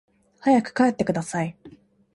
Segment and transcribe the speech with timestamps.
[0.39, 1.55] 早く帰ってください